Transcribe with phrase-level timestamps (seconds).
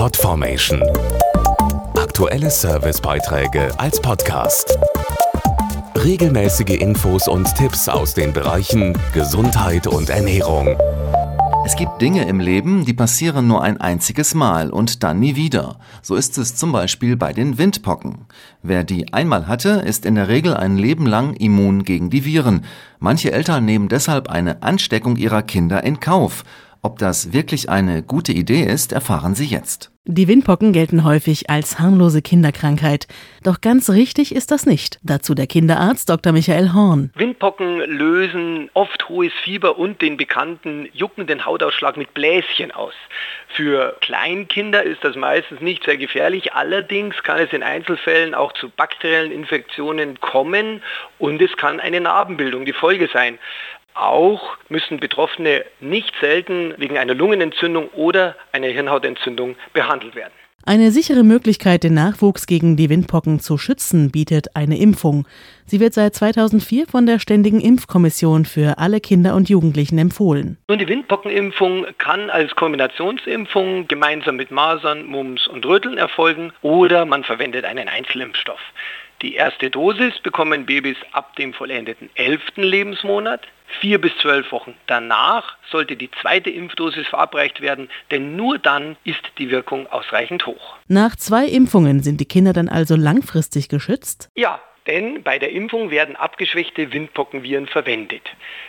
[0.00, 0.82] Podformation.
[1.94, 4.78] Aktuelle Servicebeiträge als Podcast.
[5.94, 10.74] Regelmäßige Infos und Tipps aus den Bereichen Gesundheit und Ernährung.
[11.66, 15.76] Es gibt Dinge im Leben, die passieren nur ein einziges Mal und dann nie wieder.
[16.00, 18.24] So ist es zum Beispiel bei den Windpocken.
[18.62, 22.64] Wer die einmal hatte, ist in der Regel ein Leben lang immun gegen die Viren.
[23.00, 26.44] Manche Eltern nehmen deshalb eine Ansteckung ihrer Kinder in Kauf.
[26.82, 29.92] Ob das wirklich eine gute Idee ist, erfahren Sie jetzt.
[30.06, 33.06] Die Windpocken gelten häufig als harmlose Kinderkrankheit.
[33.44, 34.98] Doch ganz richtig ist das nicht.
[35.02, 36.32] Dazu der Kinderarzt Dr.
[36.32, 37.12] Michael Horn.
[37.14, 42.94] Windpocken lösen oft hohes Fieber und den bekannten juckenden Hautausschlag mit Bläschen aus.
[43.48, 46.54] Für Kleinkinder ist das meistens nicht sehr gefährlich.
[46.54, 50.82] Allerdings kann es in Einzelfällen auch zu bakteriellen Infektionen kommen
[51.18, 53.38] und es kann eine Narbenbildung die Folge sein.
[53.94, 60.32] Auch müssen Betroffene nicht selten wegen einer Lungenentzündung oder einer Hirnhautentzündung behandelt werden.
[60.66, 65.26] Eine sichere Möglichkeit, den Nachwuchs gegen die Windpocken zu schützen, bietet eine Impfung.
[65.64, 70.58] Sie wird seit 2004 von der Ständigen Impfkommission für alle Kinder und Jugendlichen empfohlen.
[70.68, 77.24] Nun, die Windpockenimpfung kann als Kombinationsimpfung gemeinsam mit Masern, Mumps und Röteln erfolgen oder man
[77.24, 78.60] verwendet einen Einzelimpfstoff.
[79.22, 82.40] Die erste Dosis bekommen Babys ab dem vollendeten 11.
[82.56, 83.46] Lebensmonat.
[83.80, 89.22] Vier bis zwölf Wochen danach sollte die zweite Impfdosis verabreicht werden, denn nur dann ist
[89.38, 90.76] die Wirkung ausreichend hoch.
[90.86, 94.28] Nach zwei Impfungen sind die Kinder dann also langfristig geschützt?
[94.36, 98.22] Ja, denn bei der Impfung werden abgeschwächte Windpockenviren verwendet.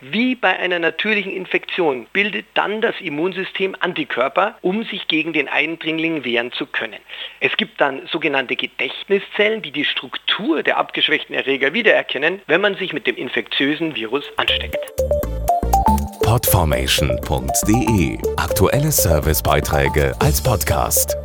[0.00, 6.24] Wie bei einer natürlichen Infektion bildet dann das Immunsystem Antikörper, um sich gegen den Eindringling
[6.24, 7.00] wehren zu können.
[7.40, 12.92] Es gibt dann sogenannte Gedächtniszellen, die die Struktur der abgeschwächten Erreger wiedererkennen, wenn man sich
[12.92, 14.78] mit dem infektiösen Virus ansteckt.
[16.22, 21.16] Podformation.de Aktuelle Servicebeiträge als Podcast.